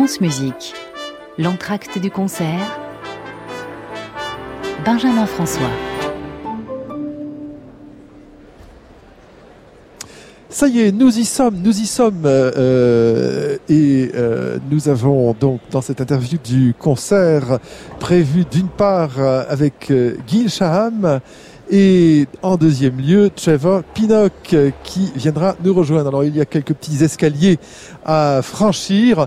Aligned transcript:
Musique, 0.00 0.72
l'entracte 1.36 1.98
du 1.98 2.10
concert, 2.10 2.80
Benjamin 4.82 5.26
François. 5.26 5.68
Ça 10.48 10.68
y 10.68 10.80
est, 10.80 10.92
nous 10.92 11.18
y 11.18 11.24
sommes, 11.26 11.56
nous 11.62 11.78
y 11.78 11.84
sommes. 11.84 12.22
euh, 12.24 13.58
et 13.68 14.10
euh, 14.14 14.56
nous 14.70 14.88
avons 14.88 15.36
donc 15.38 15.60
dans 15.70 15.82
cette 15.82 16.00
interview 16.00 16.38
du 16.42 16.74
concert 16.78 17.58
prévu 17.98 18.46
d'une 18.50 18.68
part 18.68 19.18
euh, 19.18 19.44
avec 19.50 19.90
euh, 19.90 20.16
Gil 20.26 20.48
Shaham 20.48 21.20
et 21.70 22.26
en 22.40 22.56
deuxième 22.56 22.98
lieu 22.98 23.28
Trevor 23.28 23.82
Pinnock 23.94 24.32
euh, 24.54 24.70
qui 24.82 25.12
viendra 25.14 25.56
nous 25.62 25.74
rejoindre. 25.74 26.08
Alors 26.08 26.24
il 26.24 26.34
y 26.34 26.40
a 26.40 26.46
quelques 26.46 26.72
petits 26.72 27.04
escaliers 27.04 27.58
à 28.02 28.40
franchir 28.42 29.26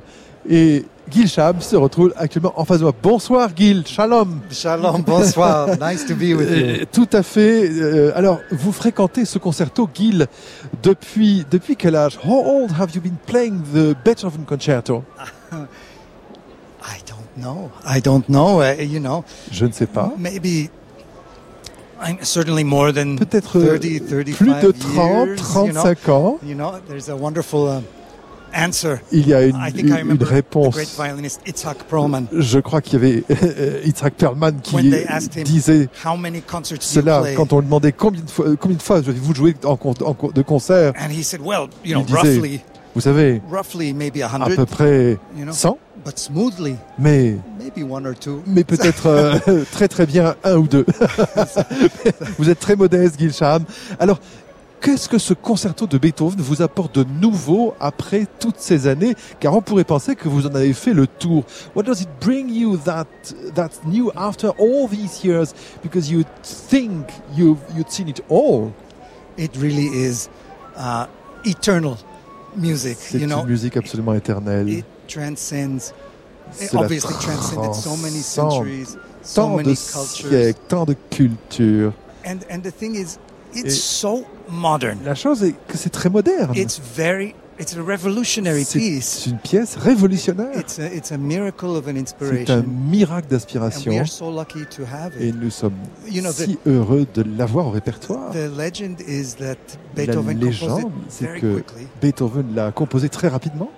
et 0.50 0.86
Gil 1.10 1.28
Shaham 1.28 1.62
se 1.62 1.76
retrouve 1.76 2.14
actuellement 2.16 2.54
en 2.56 2.66
face 2.66 2.80
de 2.80 2.84
moi. 2.84 2.94
Bonsoir 3.02 3.50
Gil, 3.56 3.86
shalom. 3.86 4.40
Shalom, 4.50 5.02
bonsoir. 5.02 5.68
nice 5.82 6.06
to 6.06 6.16
be 6.16 6.34
with 6.36 6.50
you. 6.50 6.86
Tout 6.92 7.10
à 7.12 7.24
fait. 7.24 7.70
Euh, 7.70 8.12
alors, 8.16 8.40
vous 8.52 8.72
fréquentez 8.72 9.26
ce 9.26 9.38
concerto, 9.38 9.88
Gil, 9.94 10.28
depuis 10.82 11.46
depuis 11.52 11.76
quel 11.76 11.96
âge? 11.96 12.18
How 12.26 12.44
old 12.46 12.72
have 12.80 12.92
you 12.96 13.02
been 13.02 13.18
playing 13.26 13.62
the 13.74 13.96
Beethoven 14.04 14.46
concerto? 14.46 15.04
I 15.52 17.00
don't 17.06 17.38
know. 17.38 17.70
I 17.86 18.02
don't 18.02 18.28
know. 18.30 18.62
Uh, 18.62 18.82
you 18.82 19.00
know, 19.00 19.24
Je 19.52 19.66
ne 19.66 19.72
sais 19.72 19.88
pas. 19.88 20.14
maybe 20.18 20.70
I'm 22.02 22.18
certainly 22.22 22.64
more 22.64 22.92
than 22.92 23.18
Peut-être 23.18 23.60
30, 23.60 23.80
35 24.10 24.36
plus 24.36 24.54
de 24.54 24.72
30, 24.72 25.28
years, 25.28 25.36
35 25.42 26.10
ans. 26.10 26.40
You 26.46 26.56
know, 26.56 26.74
there's 26.88 27.10
a 27.10 27.16
wonderful 27.16 27.68
uh. 27.68 27.82
Il 29.12 29.28
y 29.28 29.34
a 29.34 29.44
une, 29.44 29.56
une 30.10 30.24
réponse. 30.24 30.78
Je 32.32 32.60
crois 32.60 32.82
qu'il 32.82 32.94
y 32.94 32.96
avait 32.96 33.24
euh, 33.30 33.82
Itzhak 33.86 34.14
Perlman 34.16 34.54
qui 34.62 34.76
When 34.76 34.90
they 34.90 35.06
asked 35.08 35.36
him 35.36 35.44
disait 35.44 35.90
how 36.06 36.16
many 36.16 36.42
concerts 36.42 36.78
you 36.78 37.02
cela 37.02 37.24
quand 37.36 37.52
on 37.54 37.60
lui 37.60 37.66
demandait 37.66 37.92
combien 37.92 38.22
de 38.22 38.30
fois, 38.30 38.46
combien 38.60 38.78
de 38.78 38.82
fois 38.82 38.98
avez-vous 38.98 39.34
joué 39.36 39.56
en, 39.64 39.78
en 39.84 40.32
de 40.34 40.42
concert? 40.42 40.94
and 41.00 41.12
he 41.12 41.24
said, 41.24 41.42
well, 41.42 41.68
you 41.84 41.94
know, 41.94 42.02
Il 42.02 42.06
disait- 42.06 42.38
roughly, 42.38 42.62
Vous 42.96 43.02
savez, 43.02 43.42
roughly 43.50 43.92
maybe 43.94 44.22
a 44.22 44.30
à 44.32 44.50
peu 44.50 44.66
près 44.68 45.18
you 45.36 45.46
know, 45.46 45.52
100, 45.52 45.78
but 46.06 46.18
smoothly, 46.20 46.76
mais 47.00 47.38
maybe 47.60 47.84
one 47.90 48.06
or 48.06 48.14
two. 48.14 48.44
mais 48.46 48.64
peut-être 48.64 49.08
euh, 49.08 49.64
très 49.72 49.88
très 49.88 50.06
bien 50.06 50.36
un 50.44 50.58
ou 50.58 50.68
deux. 50.68 50.86
vous 52.38 52.50
êtes 52.50 52.60
très 52.60 52.76
modeste, 52.76 53.16
Gil 53.20 53.34
Shaham. 53.34 53.64
Alors, 54.00 54.20
qu'est-ce 54.84 55.08
que 55.08 55.18
ce 55.18 55.34
concerto 55.34 55.88
de 55.88 55.98
Beethoven 55.98 56.40
vous 56.42 56.62
apporte 56.62 56.94
de 57.00 57.06
nouveau 57.22 57.74
après 57.80 58.28
toutes 58.40 58.60
ces 58.60 58.86
années 58.86 59.16
Car 59.40 59.56
on 59.56 59.62
pourrait 59.62 59.86
penser 59.86 60.16
que 60.16 60.28
vous 60.28 60.46
en 60.46 60.54
avez 60.54 60.74
fait 60.74 60.94
le 60.94 61.08
tour. 61.08 61.46
What 61.76 61.84
does 61.84 62.02
it 62.02 62.10
bring 62.22 62.50
you 62.50 62.78
that 62.86 63.06
that's 63.56 63.80
new 63.86 64.12
after 64.16 64.50
all 64.60 64.88
these 64.90 65.24
years? 65.24 65.54
Because 65.82 66.12
you 66.12 66.24
think 66.44 67.08
you've 67.36 67.60
you'd 67.76 67.90
seen 67.90 68.10
it 68.10 68.22
all. 68.30 68.72
It 69.38 69.56
really 69.58 69.88
is 69.88 70.30
uh, 70.78 71.06
eternal 71.46 71.96
music. 72.56 72.98
C'est 73.00 73.20
You 73.20 73.28
know, 73.28 73.40
une 73.42 73.48
musique 73.48 73.78
absolument 73.78 74.14
éternelle. 74.14 74.68
it 74.70 74.86
transcends 75.08 75.94
it 76.62 76.76
obviously 76.76 77.16
transcended 77.22 77.74
so 77.74 77.96
many 77.98 78.22
centuries 78.22 78.98
so 79.24 79.42
tant 79.42 79.52
de 79.52 79.56
many 79.64 79.76
cultures 79.76 80.30
siècles, 80.30 80.60
tant 80.68 80.86
de 80.86 80.96
cultures. 81.10 81.94
and 82.26 82.40
and 82.52 82.60
the 82.62 82.72
thing 82.72 82.96
is 82.96 83.18
it's 83.56 83.66
Et- 83.66 83.70
so 83.72 84.24
modern. 84.50 84.98
La 85.06 85.16
chose 85.16 85.44
est 85.44 85.54
que 85.68 85.78
c'est 85.78 85.90
très 85.92 86.10
moderne. 86.10 86.52
it's 86.56 86.80
very 86.96 87.36
it's 87.60 87.76
a 87.78 87.82
revolutionary 87.84 88.66
C'est 88.66 88.80
piece. 88.80 89.26
une 89.28 89.38
pièce 89.38 89.76
révolutionnaire. 89.78 90.58
it's 90.60 90.80
a, 90.80 90.88
it's 90.94 91.12
a 91.12 91.18
miracle 91.18 91.70
of 91.70 91.88
an 91.88 91.92
C'est 91.94 91.98
un 91.98 92.02
inspiration 92.02 92.66
miracle 92.90 93.14
and 93.14 93.22
we 93.26 93.30
d'inspiration. 93.30 94.00
are 94.00 94.08
so 94.08 94.32
lucky 94.32 94.66
to 94.76 94.84
have 94.84 95.12
et 95.20 95.28
it 95.28 95.36
nous 95.40 95.52
sommes 95.52 95.74
you 96.10 96.22
know 96.22 96.32
the, 96.32 96.46
si 96.46 96.58
heureux 96.66 97.06
de 97.14 97.24
l'avoir 97.38 97.68
au 97.68 97.72
répertoire. 97.72 98.32
the 98.32 98.50
legend 98.58 99.00
is 99.08 99.36
that 99.38 99.56
La 99.96 100.06
Beethoven 100.06 100.40
composed 100.40 100.62
légende, 100.62 100.92
c'est 101.10 101.26
very 101.26 101.42
que 101.42 101.54
quickly. 101.56 101.88
Beethoven 102.02 102.56
l'a 102.56 102.72
composé 102.72 103.10
très 103.10 103.28
rapidement. 103.28 103.70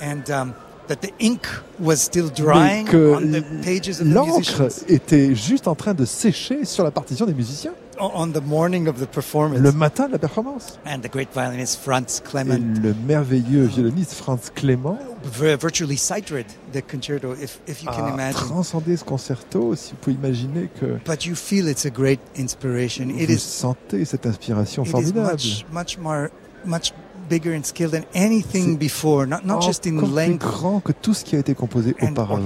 And 0.00 0.22
um, 0.30 0.52
that 0.88 0.96
the 0.96 1.12
ink 1.20 1.42
was 1.80 1.96
still 1.96 2.28
drying 2.34 2.86
que 2.86 3.14
on 3.14 3.30
the 3.30 3.42
pages 3.62 4.00
of 4.00 4.08
the 4.08 4.12
l'encre 4.14 4.68
était 4.88 5.34
juste 5.34 5.68
en 5.68 5.74
train 5.76 5.94
de 5.94 6.04
sécher 6.06 6.64
sur 6.64 6.82
la 6.82 6.90
partition 6.90 7.24
des 7.26 7.34
musiciens 7.34 7.72
on 7.98 8.32
the 8.32 8.40
morning 8.40 8.88
of 8.88 8.98
the 8.98 9.06
performance 9.06 9.60
le 9.62 9.72
matin 9.72 10.06
de 10.06 10.12
la 10.12 10.18
performance. 10.18 10.78
and 10.86 11.00
the 11.02 11.08
great 11.10 11.28
violinist 11.34 11.78
Franz 11.80 12.20
Et 12.20 12.28
Clement 12.28 12.58
le 12.82 12.94
merveilleux 13.06 13.66
violoniste 13.66 14.14
Franz 14.14 14.50
Clément 14.54 14.98
vir- 15.24 15.56
virtually 15.56 15.96
sight-read 15.96 16.46
the 16.72 16.80
concerto, 16.82 17.32
if, 17.34 17.60
if 17.68 17.82
you 17.82 17.90
can 17.90 18.08
imagine. 18.08 18.40
transcendé 18.48 18.96
ce 18.96 19.04
concerto. 19.04 19.74
Si 19.76 19.90
vous 19.92 19.96
pouvez 20.00 20.16
imaginer 20.16 20.68
que 20.80 20.98
But 21.04 21.26
you 21.26 21.34
feel 21.34 21.68
it's 21.68 21.84
a 21.86 21.90
great 21.90 22.20
inspiration. 22.36 23.08
It 23.10 23.28
vous 23.28 23.34
is, 23.34 23.38
sentez 23.42 24.04
cette 24.04 24.26
inspiration 24.26 24.82
it 24.84 24.88
is 24.88 24.90
formidable. 24.92 25.30
much, 25.30 25.64
much 25.72 25.98
more, 25.98 26.30
much 26.64 26.92
bigger 27.28 27.54
in 27.54 27.62
skill 27.62 27.88
than 27.90 28.04
anything 28.14 28.76
before. 28.76 29.26
Not, 29.26 29.44
not 29.44 29.62
just 29.62 29.86
in 29.86 30.00
length 30.14 30.40
grand 30.44 30.80
que 30.82 30.92
tout 30.92 31.14
ce 31.14 31.24
qui 31.24 31.36
a 31.36 31.38
été 31.38 31.54
composé 31.54 31.94
and 32.00 32.12
auparavant. 32.12 32.42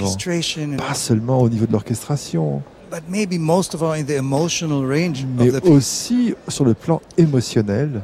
Pas 0.77 0.95
seulement 0.95 1.41
au 1.41 1.49
niveau 1.49 1.67
de 1.67 1.73
l'orchestration, 1.73 2.62
but 2.91 3.03
maybe 3.09 3.39
most 3.39 3.75
of 3.75 3.83
all 3.83 3.93
in 3.93 4.05
the 4.05 4.17
emotional 4.17 4.85
range 4.87 5.27
mais 5.37 5.51
aussi 5.69 6.35
sur 6.49 6.65
le 6.65 6.75
plan 6.75 7.01
émotionnel. 7.17 8.03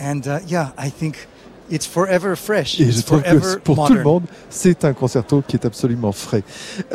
And 0.00 0.20
uh, 0.26 0.38
yeah, 0.48 0.72
I 0.78 0.90
think 0.90 1.28
it's 1.70 1.86
forever 1.86 2.36
fresh. 2.36 2.80
Et 2.80 2.84
it's 2.84 2.98
je 2.98 3.02
trouve 3.02 3.22
forever 3.22 3.56
que 3.56 3.60
pour 3.60 3.86
tout 3.86 3.94
le 3.94 4.02
monde, 4.02 4.24
c'est 4.48 4.84
un 4.84 4.92
concerto 4.92 5.42
qui 5.46 5.56
est 5.56 5.66
absolument 5.66 6.12
frais. 6.12 6.42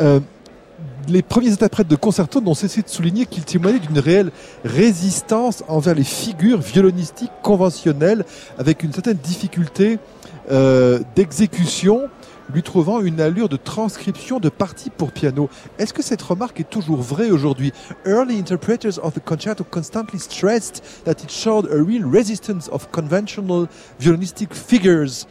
Euh, 0.00 0.20
les 1.08 1.22
premiers 1.22 1.52
interprètes 1.52 1.88
de 1.88 1.96
concerto 1.96 2.40
n'ont 2.40 2.54
cessé 2.54 2.82
de 2.82 2.88
souligner 2.88 3.26
qu'il 3.26 3.44
témoignait 3.44 3.78
d'une 3.78 3.98
réelle 3.98 4.30
résistance 4.64 5.62
envers 5.68 5.94
les 5.94 6.04
figures 6.04 6.60
violonistiques 6.60 7.30
conventionnelles, 7.42 8.24
avec 8.58 8.82
une 8.82 8.92
certaine 8.92 9.18
difficulté 9.18 9.98
euh, 10.50 11.00
d'exécution, 11.14 12.02
lui 12.52 12.62
trouvant 12.62 13.00
une 13.00 13.20
allure 13.20 13.48
de 13.48 13.56
transcription 13.56 14.38
de 14.38 14.48
parties 14.48 14.90
pour 14.90 15.12
piano. 15.12 15.48
Est-ce 15.78 15.92
que 15.92 16.02
cette 16.02 16.22
remarque 16.22 16.60
est 16.60 16.70
toujours 16.70 17.00
vraie 17.00 17.30
aujourd'hui? 17.30 17.72
Early 18.04 18.38
interpreters 18.38 18.98
of 19.02 19.14
the 19.14 19.20
concerto 19.20 19.64
constantly 19.64 20.18
stressed 20.18 20.82
that 21.04 21.22
it 21.22 21.30
showed 21.30 21.66
a 21.70 21.82
real 21.82 22.04
resistance 22.04 22.68
of 22.68 22.90
conventional 22.92 23.68
violonistic 23.98 24.54
figures, 24.54 25.26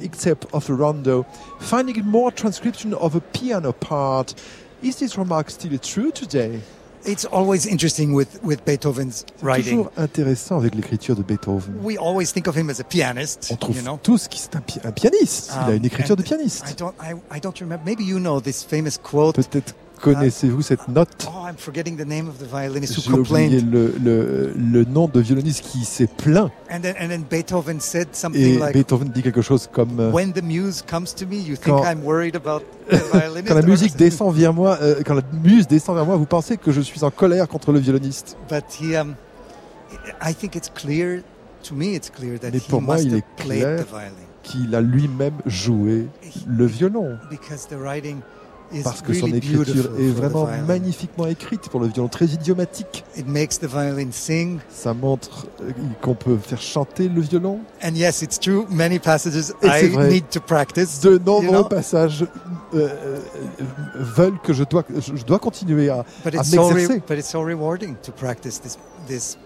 except 0.00 0.46
of 0.52 0.66
the 0.66 0.72
rondo, 0.72 1.24
finding 1.60 1.96
it 1.96 2.04
more 2.04 2.32
transcription 2.32 2.94
of 2.94 3.14
a 3.14 3.20
piano 3.20 3.72
part. 3.72 4.34
Is 4.82 4.98
this 4.98 5.16
remark 5.16 5.50
still 5.50 5.78
true 5.78 6.10
today? 6.10 6.60
It's 7.06 7.24
always 7.30 7.66
interesting 7.66 8.12
with, 8.12 8.40
with 8.42 8.64
Beethoven's 8.64 9.24
C'est 9.38 9.44
writing. 9.46 9.76
toujours 9.84 9.92
intéressant 9.96 10.56
avec 10.58 10.74
l'écriture 10.74 11.14
de 11.14 11.22
Beethoven. 11.22 11.74
We 11.82 11.96
always 11.98 12.32
think 12.32 12.48
of 12.48 12.56
him 12.56 12.68
as 12.68 12.80
a 12.80 12.84
pianist, 12.84 13.48
On 13.52 13.56
trouve 13.56 13.76
you 13.76 13.82
know? 13.82 13.98
tous 14.02 14.26
qu'il 14.26 14.40
c'est 14.40 14.56
un, 14.56 14.60
pi- 14.60 14.80
un 14.84 14.90
pianiste. 14.90 15.52
Il 15.54 15.58
a 15.58 15.68
Um, 15.68 15.76
une 15.76 15.84
écriture 15.84 16.16
de 16.16 16.22
pianiste. 16.22 16.64
I 16.68 16.74
don't, 16.76 16.92
I, 17.00 17.14
I 17.36 17.40
don't 17.40 17.56
remember. 17.60 17.84
Maybe 17.84 18.02
you 18.04 18.18
know 18.18 18.40
this 18.40 18.64
famous 18.64 18.98
quote. 19.00 19.36
Peut-être 19.36 19.74
connaissez-vous 20.00 20.62
cette 20.62 20.88
note 20.88 21.08
Oh, 21.28 21.46
I'm 21.48 21.56
forgetting 21.56 21.96
the 21.96 22.06
name 22.06 22.28
of 22.28 22.38
the 22.38 22.46
violinist 22.50 23.00
J'ai 23.00 23.10
who 23.10 23.18
oublié 23.20 23.60
le, 23.60 23.94
le, 24.02 24.52
le 24.56 24.84
nom 24.84 25.08
de 25.08 25.20
violoniste 25.20 25.62
qui 25.64 25.84
s'est 25.84 26.06
plaint 26.06 26.50
And 26.70 26.80
then, 26.80 26.94
and 27.00 27.08
then 27.08 27.22
Beethoven 27.28 27.80
said 27.80 28.08
et 28.34 28.58
like, 28.58 28.72
Beethoven 28.74 29.08
dit 29.08 29.22
quelque 29.22 29.42
chose 29.42 29.68
comme 29.72 29.98
euh, 30.00 30.10
"When 30.12 30.32
the 30.32 30.42
muse 30.42 30.82
comes 30.88 31.14
to 31.16 31.26
me, 31.26 31.36
you 31.36 31.56
think 31.56 31.76
Quand- 31.76 31.84
I'm 31.84 32.02
worried 32.04 32.36
about 32.36 32.62
the 32.90 32.96
violinist." 33.12 33.48
quand 33.48 33.54
la 33.54 33.60
or 33.60 33.66
musique 33.66 33.90
something." 33.92 34.08
descend 34.08 34.34
vers 34.34 34.52
moi, 34.54 34.78
euh, 34.82 35.02
quand 35.04 35.14
la 35.14 35.22
muse 35.42 35.66
descend 35.66 35.96
vers 35.96 36.06
moi, 36.06 36.16
vous 36.16 36.26
pensez 36.26 36.56
que 36.56 36.72
je 36.72 36.80
suis 36.80 37.02
en 37.04 37.10
colère 37.10 37.48
contre 37.48 37.72
le 37.72 37.78
violoniste. 37.78 38.36
But 38.48 38.64
he, 38.80 38.96
um, 38.96 39.14
I 40.22 40.34
think 40.34 40.54
it's 40.56 40.70
clear 40.74 41.22
to 41.68 41.74
me. 41.74 41.94
It's 41.94 42.10
clear 42.10 42.38
that 42.40 42.50
Mais 42.52 42.58
he 42.58 42.68
pour 42.68 42.82
moi, 42.82 42.96
must 42.96 43.06
il 43.06 43.12
have 43.12 43.18
est 43.18 43.42
played 43.42 43.60
clair 43.62 43.76
the 43.84 43.88
violin 43.88 44.10
Qu'il 44.42 44.74
a 44.76 44.80
lui-même 44.80 45.34
joué 45.46 46.06
le 46.46 46.66
violon. 46.66 47.18
because 47.30 47.66
the 47.68 47.74
writing 47.76 48.18
Parce 48.82 49.02
que 49.02 49.12
son 49.14 49.26
really 49.26 49.38
écriture 49.38 49.90
est 49.98 50.08
for 50.12 50.14
the 50.14 50.16
vraiment 50.16 50.48
magnifiquement 50.66 51.26
écrite 51.26 51.68
pour 51.68 51.80
le 51.80 51.86
violon, 51.88 52.08
très 52.08 52.26
idiomatique. 52.26 53.04
It 53.16 53.26
makes 53.26 53.58
the 53.60 53.66
violin 53.66 54.08
sing. 54.10 54.58
Ça 54.68 54.92
montre 54.94 55.46
euh, 55.62 55.70
qu'on 56.02 56.14
peut 56.14 56.36
faire 56.36 56.60
chanter 56.60 57.08
le 57.08 57.20
violon. 57.20 57.60
And 57.82 57.94
yes, 57.94 58.22
it's 58.22 58.38
true. 58.40 58.64
Many 58.70 58.98
passages 58.98 59.50
Et 59.62 59.68
c'est 59.80 59.88
vrai. 59.88 60.08
need 60.08 60.28
to 60.30 60.40
practice. 60.40 61.00
De 61.00 61.18
nombreux 61.18 61.68
passages 61.68 62.24
euh, 62.74 62.88
euh, 62.88 63.18
veulent 63.94 64.38
que 64.42 64.52
je 64.52 64.64
dois, 64.64 64.84
je 64.98 65.24
dois 65.24 65.38
continuer 65.38 65.88
à, 65.88 66.04
But 66.24 66.34
à 66.34 66.38
it's 66.38 66.50
so 66.50 66.62
re- 66.70 66.74
m'exercer. 66.74 67.02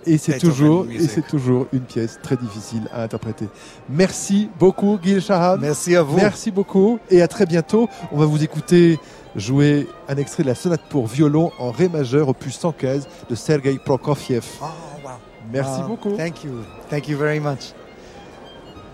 Et 0.06 0.16
c'est 0.18 0.38
toujours, 0.38 0.86
et 0.90 1.06
c'est 1.06 1.26
toujours 1.26 1.66
une 1.72 1.82
pièce 1.82 2.18
très 2.22 2.36
difficile 2.36 2.82
à 2.92 3.02
interpréter. 3.02 3.46
Merci 3.90 4.48
beaucoup, 4.58 4.98
Gil 5.02 5.20
Shaham. 5.20 5.60
Merci 5.60 5.94
à 5.96 6.02
vous. 6.02 6.16
Merci 6.16 6.50
beaucoup 6.50 6.98
et 7.10 7.20
à 7.20 7.28
très 7.28 7.44
bientôt. 7.46 7.88
On 8.10 8.18
va 8.18 8.24
vous 8.26 8.42
écouter 8.42 8.98
jouer 9.36 9.86
un 10.08 10.16
extrait 10.16 10.42
de 10.42 10.48
la 10.48 10.54
sonate 10.54 10.82
pour 10.88 11.06
violon 11.06 11.52
en 11.58 11.70
ré 11.70 11.88
majeur 11.88 12.28
opus 12.28 12.56
115 12.58 13.06
de 13.28 13.34
Sergei 13.34 13.78
Prokofiev. 13.78 14.44
Oh 14.60 14.64
wow. 15.04 15.10
Merci 15.52 15.80
Wow. 15.80 15.88
beaucoup. 15.88 16.16
Thank 16.16 16.44
you. 16.44 16.52
Thank 16.88 17.08
you 17.08 17.16
very 17.16 17.40
much. 17.40 17.72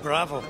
Bravo. 0.03 0.41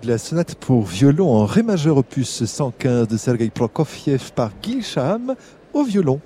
De 0.00 0.08
la 0.08 0.18
sonate 0.18 0.54
pour 0.54 0.82
violon 0.82 1.30
en 1.30 1.46
ré 1.46 1.62
majeur 1.62 1.96
opus 1.96 2.44
115 2.44 3.08
de 3.08 3.16
Sergei 3.16 3.50
Prokofiev 3.50 4.32
par 4.32 4.50
Gil 4.62 4.82
Shaham 4.82 5.34
au 5.72 5.84
violon. 5.84 6.20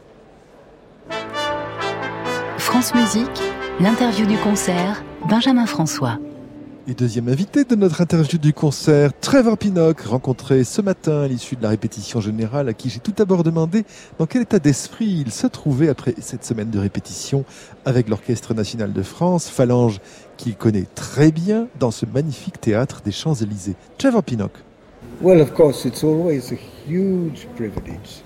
France 2.56 2.94
Musique, 2.94 3.42
l'interview 3.80 4.26
du 4.26 4.36
concert, 4.38 5.02
Benjamin 5.28 5.66
François. 5.66 6.18
Et 6.90 6.94
deuxième 6.94 7.28
invité 7.28 7.64
de 7.64 7.74
notre 7.74 8.00
interview 8.00 8.38
du 8.38 8.54
concert, 8.54 9.10
Trevor 9.20 9.58
Pinnock, 9.58 10.00
rencontré 10.00 10.64
ce 10.64 10.80
matin 10.80 11.20
à 11.20 11.28
l'issue 11.28 11.54
de 11.54 11.62
la 11.62 11.68
répétition 11.68 12.22
générale, 12.22 12.66
à 12.66 12.72
qui 12.72 12.88
j'ai 12.88 13.00
tout 13.00 13.12
d'abord 13.12 13.44
demandé 13.44 13.84
dans 14.18 14.24
quel 14.24 14.40
état 14.40 14.58
d'esprit 14.58 15.04
il 15.04 15.30
se 15.30 15.46
trouvait 15.46 15.90
après 15.90 16.14
cette 16.18 16.46
semaine 16.46 16.70
de 16.70 16.78
répétition 16.78 17.44
avec 17.84 18.08
l'Orchestre 18.08 18.54
national 18.54 18.94
de 18.94 19.02
France, 19.02 19.50
phalange 19.50 20.00
qu'il 20.38 20.56
connaît 20.56 20.86
très 20.94 21.30
bien 21.30 21.68
dans 21.78 21.90
ce 21.90 22.06
magnifique 22.06 22.58
théâtre 22.58 23.02
des 23.04 23.12
Champs-Élysées. 23.12 23.76
Trevor 23.98 24.22
Pinnock. 24.22 24.52
Well, 25.20 25.42
of 25.42 25.52
course, 25.52 25.84
it's 25.84 26.02
always 26.02 26.54
a 26.54 26.88
huge 26.88 27.48
privilege 27.54 28.22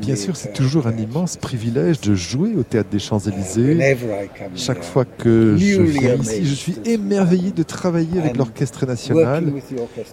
Bien 0.00 0.16
sûr, 0.16 0.36
c'est 0.36 0.52
toujours 0.52 0.86
un 0.86 0.96
immense 0.96 1.36
privilège 1.36 2.00
de 2.00 2.14
jouer 2.14 2.54
au 2.56 2.62
Théâtre 2.62 2.90
des 2.90 2.98
Champs-Élysées. 2.98 3.96
Chaque 4.54 4.82
fois 4.82 5.04
que 5.04 5.56
je 5.56 5.82
viens 5.82 6.16
ici, 6.16 6.44
je 6.44 6.54
suis 6.54 6.76
émerveillé 6.84 7.50
de 7.50 7.62
travailler 7.62 8.18
avec 8.18 8.36
l'Orchestre 8.36 8.86
national. 8.86 9.52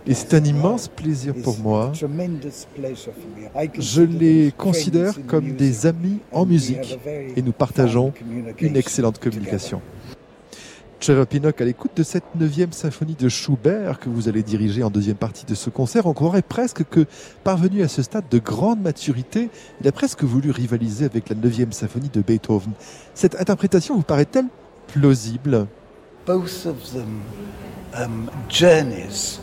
Et 0.08 0.14
c'est 0.14 0.34
un 0.34 0.44
immense 0.44 0.88
plaisir 0.88 1.34
pour 1.44 1.58
moi. 1.60 1.92
Je 3.80 4.02
les 4.02 4.54
considère 4.58 5.16
comme 5.28 5.56
des 5.56 5.86
amis 5.86 6.20
en 6.32 6.46
musique 6.46 6.98
et 7.36 7.42
nous 7.42 7.52
partageons 7.52 8.14
une 8.60 8.78
excellente 8.78 9.20
communication. 9.20 9.82
Trevor 11.06 11.28
Pinnock 11.28 11.62
à 11.62 11.66
l'écoute 11.66 11.92
de 11.96 12.02
cette 12.02 12.24
neuvième 12.34 12.72
symphonie 12.72 13.14
de 13.14 13.30
Schubert 13.30 14.00
que 14.00 14.10
vous 14.10 14.28
allez 14.28 14.42
diriger 14.42 14.82
en 14.82 14.90
deuxième 14.90 15.18
partie 15.18 15.46
de 15.46 15.54
ce 15.54 15.70
concert. 15.70 16.08
On 16.08 16.14
croirait 16.14 16.42
presque 16.42 16.84
que, 16.84 17.06
parvenu 17.44 17.84
à 17.84 17.88
ce 17.88 18.02
stade 18.02 18.24
de 18.32 18.40
grande 18.40 18.82
maturité, 18.82 19.52
il 19.82 19.88
a 19.88 19.92
presque 19.92 20.24
voulu 20.24 20.50
rivaliser 20.50 21.06
avec 21.06 21.30
la 21.30 21.36
neuvième 21.36 21.74
symphonie 21.74 22.10
de 22.12 22.22
Beethoven. 22.22 22.72
Cette 23.14 23.40
interprétation 23.40 23.96
vous 23.96 24.02
paraît-elle 24.02 24.48
plausible? 24.88 25.68
Both 26.26 26.66
of 26.66 26.92
them, 26.92 27.20
um, 27.94 28.28
journeys. 28.50 29.40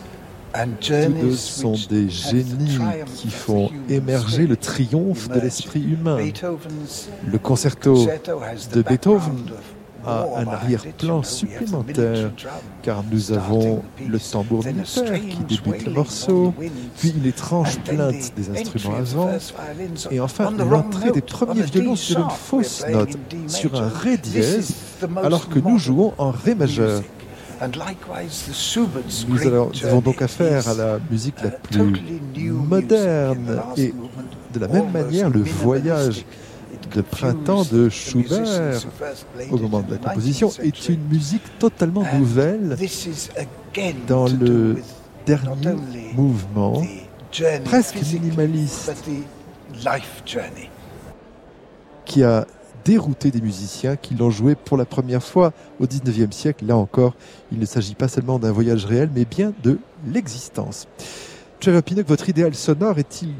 Tous 0.81 0.90
deux 0.90 1.37
sont 1.37 1.76
des 1.88 2.11
génies 2.11 2.78
qui 3.14 3.31
font 3.31 3.71
émerger 3.88 4.49
le 4.49 4.57
triomphe 4.57 5.28
de 5.28 5.38
l'esprit 5.38 5.85
humain. 5.85 6.19
Le 7.25 7.38
concerto 7.38 8.04
de 8.75 8.83
Beethoven 8.83 9.45
à 10.06 10.26
un 10.37 10.47
arrière-plan 10.47 11.23
supplémentaire, 11.23 12.30
car 12.82 13.04
nous 13.11 13.32
avons 13.32 13.82
le 14.06 14.18
tambour 14.18 14.64
militaire 14.64 15.21
qui 15.21 15.44
débute 15.44 15.87
le 15.87 15.92
morceau, 15.92 16.54
puis 16.99 17.12
l'étrange 17.23 17.78
plainte 17.80 18.32
des 18.37 18.50
instruments 18.50 18.97
avant, 18.97 19.30
et 20.11 20.21
enfin 20.21 20.50
l'entrée 20.50 21.11
des 21.11 21.21
premiers 21.21 21.62
violons 21.62 21.97
sur 21.97 22.18
une 22.21 22.30
fausse 22.30 22.85
note, 22.88 23.16
sur 23.47 23.75
un 23.80 23.88
ré 23.88 24.16
dièse, 24.16 24.75
alors 25.23 25.49
que 25.49 25.59
nous 25.59 25.78
jouons 25.78 26.12
en 26.18 26.30
ré 26.30 26.54
majeur. 26.54 27.02
Nous 29.28 29.47
avons 29.87 30.00
donc 30.00 30.21
affaire 30.21 30.66
à 30.68 30.75
la 30.75 30.99
musique 31.11 31.40
la 31.42 31.50
plus 31.50 32.50
moderne 32.50 33.62
et 33.76 33.94
de 34.52 34.59
la 34.59 34.68
même 34.68 34.90
manière 34.90 35.30
le 35.30 35.42
voyage 35.42 36.25
de 36.95 37.01
printemps 37.01 37.65
de 37.65 37.89
Schubert 37.89 38.81
au 39.51 39.59
moment 39.59 39.81
de 39.81 39.93
la 39.93 39.99
composition 39.99 40.51
est 40.62 40.89
une 40.89 41.03
musique 41.09 41.59
totalement 41.59 42.05
nouvelle 42.19 42.77
dans 44.07 44.27
le 44.27 44.77
dernier 45.27 45.77
mouvement, 46.15 46.83
presque 47.65 47.97
minimaliste, 48.12 48.93
qui 52.05 52.23
a 52.23 52.47
dérouté 52.85 53.31
des 53.31 53.41
musiciens 53.41 53.97
qui 53.97 54.15
l'ont 54.15 54.31
joué 54.31 54.55
pour 54.55 54.77
la 54.77 54.85
première 54.85 55.23
fois 55.23 55.53
au 55.79 55.87
19e 55.87 56.33
siècle. 56.33 56.67
Là 56.67 56.77
encore, 56.77 57.15
il 57.53 57.59
ne 57.59 57.65
s'agit 57.65 57.95
pas 57.95 58.09
seulement 58.09 58.39
d'un 58.39 58.53
voyage 58.53 58.85
réel, 58.85 59.09
mais 59.15 59.25
bien 59.25 59.53
de 59.62 59.79
l'existence. 60.07 60.89
Trevor 61.61 61.83
Pinnock, 61.83 62.09
votre 62.09 62.29
idéal 62.29 62.55
sonore 62.55 62.99
est-il 62.99 63.33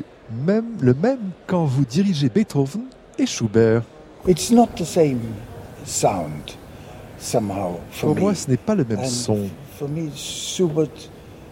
même, 0.47 0.77
le 0.81 0.95
même 0.95 1.19
quand 1.47 1.65
vous 1.65 1.85
dirigez 1.85 2.29
Beethoven 2.29 2.83
et 3.23 3.27
Schubert. 3.27 3.83
It's 4.27 4.51
not 4.51 4.69
the 4.77 4.85
same 4.85 5.21
sound 5.85 6.57
somehow 7.19 7.79
for 7.91 8.09
Pour 8.09 8.15
me. 8.17 8.21
moi, 8.21 8.35
ce 8.35 8.49
n'est 8.51 8.57
pas 8.57 8.75
le 8.75 8.85
même 8.85 9.01
And 9.01 9.07
son. 9.07 9.39
For 9.79 9.89
me, 9.89 10.11
Schubert 10.15 10.89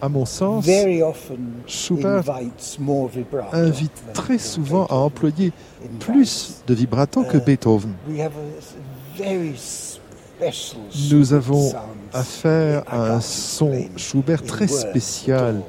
À 0.03 0.09
mon 0.09 0.25
sens, 0.25 0.65
very 0.65 1.03
often 1.03 1.37
Schubert 1.67 2.23
invites 2.27 2.77
more 2.79 3.07
vibrato. 3.07 3.55
invite 3.55 3.91
than- 4.07 4.13
très 4.13 4.37
souvent 4.39 4.85
à 4.87 4.95
employer 4.95 5.51
plus 5.99 6.63
de 6.65 6.73
vibrato 6.73 7.23
que 7.23 7.37
Euh, 7.37 7.41
Beethoven. 7.41 7.93
We 8.09 8.19
have 8.19 8.31
a 8.35 9.21
very 9.23 9.53
special 9.55 10.81
Nous 11.11 11.33
avons 11.33 11.71
affaire 12.13 12.83
à 12.87 13.13
un 13.13 13.21
son 13.21 13.71
Schubert 13.95 14.41
très 14.43 14.67
spécial 14.67 15.61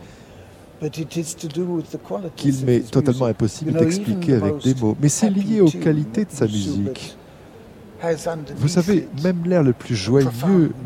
qu'il 2.36 2.64
m'est 2.64 2.90
totalement 2.90 3.26
impossible 3.26 3.72
d'expliquer 3.72 4.34
avec 4.34 4.58
des 4.62 4.74
mots. 4.74 4.96
Mais 5.00 5.08
c'est 5.08 5.30
lié 5.30 5.60
aux 5.60 5.70
qualités 5.70 6.24
de 6.24 6.30
sa 6.30 6.46
musique. 6.46 7.16
Vous 8.56 8.68
savez, 8.68 9.08
même 9.22 9.44
l'air 9.44 9.62
le 9.62 9.72
plus 9.72 9.94
joyeux 9.94 10.28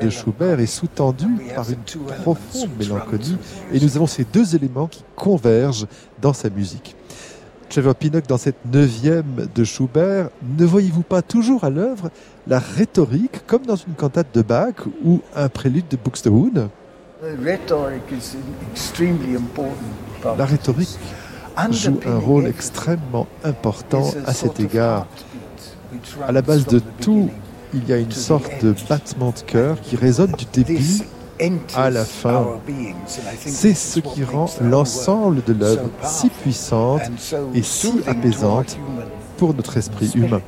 de 0.01 0.11
Schubert 0.11 0.61
est 0.61 0.67
sous-tendu 0.67 1.25
We 1.25 1.49
have 1.49 1.55
par 1.55 1.71
une 1.71 1.77
two 1.87 2.01
elements 2.01 2.23
profonde 2.23 2.71
mélancolie 2.79 3.39
et 3.71 3.77
nous 3.77 3.81
music. 3.81 3.97
avons 3.97 4.07
ces 4.07 4.25
deux 4.25 4.55
éléments 4.55 4.87
qui 4.87 5.03
convergent 5.15 5.87
dans 6.21 6.35
sa 6.35 6.51
musique. 6.51 6.95
Trevor 7.71 7.95
Pinnock, 7.95 8.27
dans 8.27 8.39
cette 8.39 8.65
neuvième 8.71 9.49
de 9.55 9.65
Schubert, 9.65 10.29
ne 10.59 10.65
voyez-vous 10.65 11.03
pas 11.03 11.23
toujours 11.23 11.65
à 11.65 11.71
l'œuvre 11.71 12.11
la 12.47 12.59
rhétorique, 12.59 13.47
comme 13.47 13.65
dans 13.65 13.77
une 13.77 13.95
cantate 13.95 14.35
de 14.35 14.43
Bach 14.43 14.75
ou 15.05 15.21
un 15.35 15.49
prélude 15.49 15.89
de 15.89 15.97
Buxtehude? 15.97 16.69
Part 20.23 20.37
La 20.37 20.45
rhétorique 20.45 20.99
joue 21.71 22.01
un 22.07 22.19
rôle 22.19 22.47
extrêmement 22.47 23.27
important 23.43 24.11
à 24.27 24.33
cet 24.33 24.61
égard. 24.61 25.07
À 26.27 26.33
la 26.33 26.43
base 26.43 26.67
de 26.67 26.81
tout, 27.01 27.31
il 27.75 27.89
y 27.89 27.93
a 27.93 27.97
une 27.97 28.13
sorte 28.13 28.65
de 28.65 28.75
battement 28.89 29.31
de 29.31 29.41
cœur 29.41 29.81
qui 29.81 29.97
résonne 29.97 30.33
du 30.33 30.45
début 30.53 31.03
à 31.75 31.91
la 31.91 32.05
fin. 32.05 32.47
C'est 33.39 33.75
ce 33.75 34.01
qui 34.01 34.23
rend 34.23 34.49
l'ensemble 34.61 35.43
de 35.45 35.53
l'œuvre 35.53 35.91
si 36.03 36.29
puissante 36.29 37.03
et 37.55 37.63
si 37.63 37.93
apaisante 38.07 38.79
pour 39.37 39.53
notre 39.55 39.77
esprit 39.77 40.13
humain. 40.15 40.43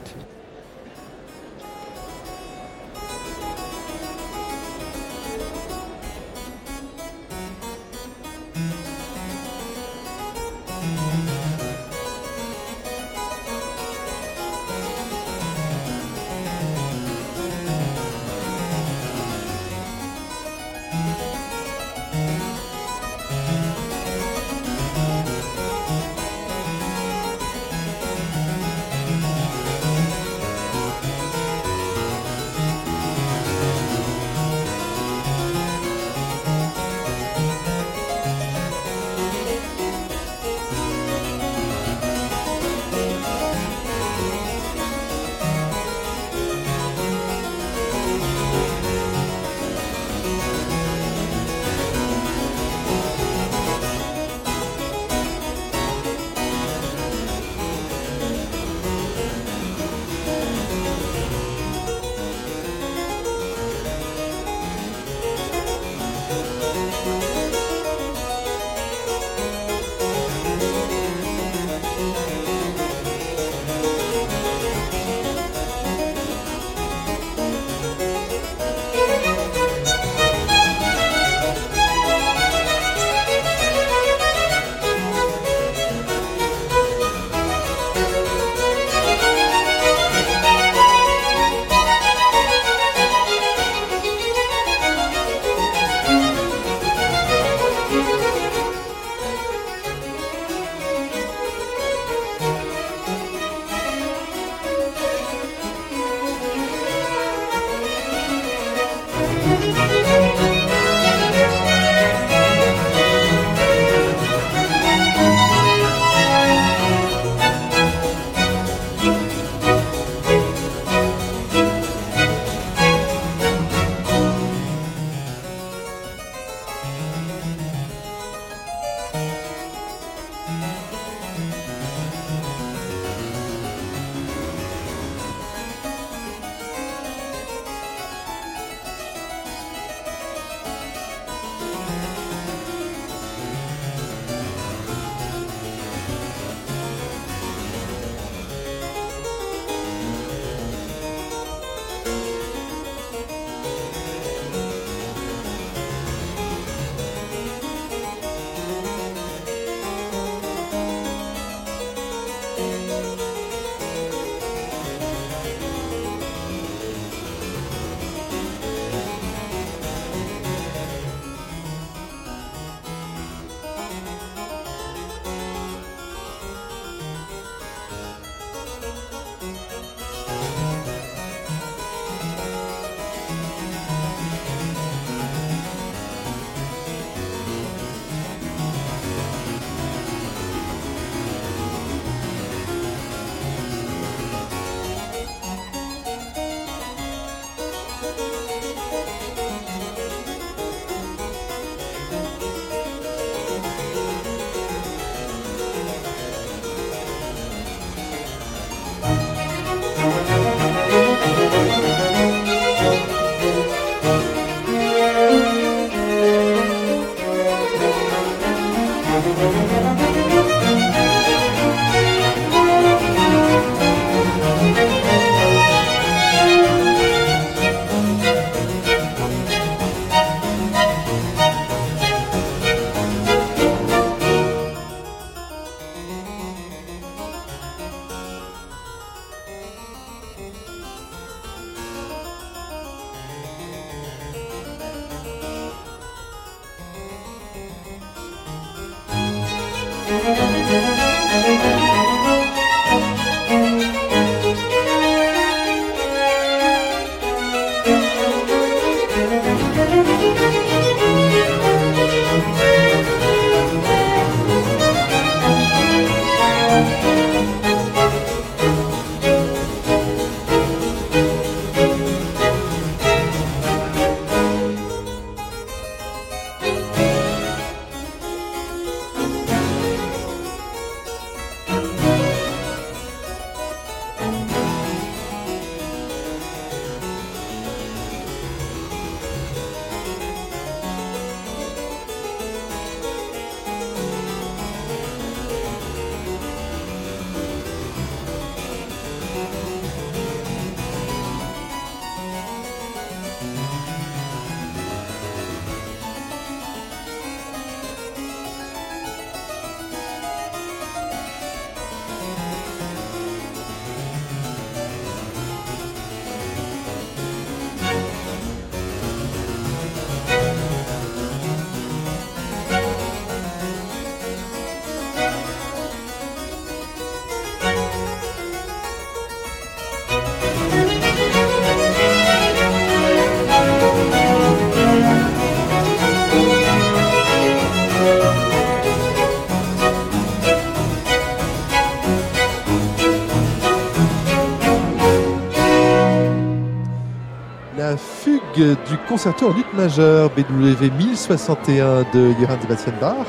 Du 348.58 348.98
concerto 349.08 349.48
en 349.48 349.56
ut 349.56 349.66
majeur 349.76 350.30
BWV 350.30 350.90
1061 350.98 352.02
de 352.12 352.32
Johann 352.40 352.60
Sebastian 352.60 352.92
Bach 353.00 353.26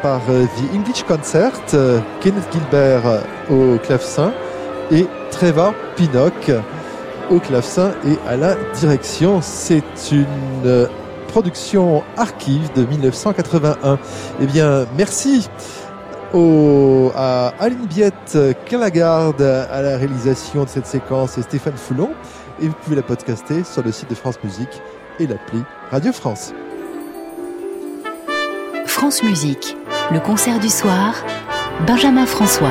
par 0.00 0.20
euh, 0.30 0.44
The 0.44 0.74
English 0.74 1.02
Concert, 1.04 1.52
euh, 1.74 2.00
Kenneth 2.20 2.48
Gilbert 2.52 3.02
au 3.50 3.76
clavecin 3.78 4.32
et 4.90 5.06
Trevor 5.30 5.74
Pinnock 5.96 6.50
au 7.30 7.38
clavecin 7.38 7.92
et 8.06 8.16
à 8.26 8.36
la 8.36 8.56
direction. 8.74 9.40
C'est 9.42 10.10
une 10.10 10.26
euh, 10.64 10.86
production 11.28 12.02
archive 12.16 12.72
de 12.74 12.84
1981. 12.84 13.98
Eh 14.40 14.46
bien, 14.46 14.86
merci 14.96 15.48
au, 16.32 17.12
à 17.14 17.52
Aline 17.60 17.86
Biette, 17.86 18.38
Lagarde 18.72 19.42
à 19.42 19.82
la 19.82 19.98
réalisation 19.98 20.64
de 20.64 20.68
cette 20.68 20.86
séquence 20.86 21.36
et 21.36 21.42
Stéphane 21.42 21.76
Foulon. 21.76 22.10
Et 22.62 22.68
vous 22.68 22.74
pouvez 22.74 22.94
la 22.94 23.02
podcaster 23.02 23.64
sur 23.64 23.82
le 23.82 23.90
site 23.90 24.08
de 24.08 24.14
France 24.14 24.36
Musique 24.44 24.80
et 25.18 25.26
l'appli 25.26 25.62
Radio 25.90 26.12
France. 26.12 26.54
France 28.86 29.24
Musique, 29.24 29.76
le 30.12 30.20
concert 30.20 30.60
du 30.60 30.68
soir, 30.68 31.24
Benjamin 31.88 32.24
François. 32.24 32.70